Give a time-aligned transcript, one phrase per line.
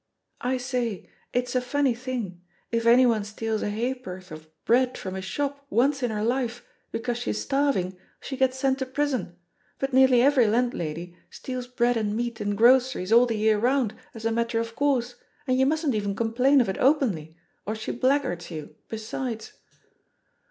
[0.41, 5.21] I say, it's a fimny thing, if anyone steals a ba'porth of bread from a
[5.21, 7.17] shop once in her life THE POSITION OF PEGGY HARPEB M because
[7.79, 9.35] she's starving she gets sent to prison,
[9.77, 14.25] but nearly every landlady steals bread and meat and groceries all the year round as
[14.25, 17.37] a matter of course and you mustn't even complain of ijk openly,
[17.67, 19.53] or she blackguards you, besides."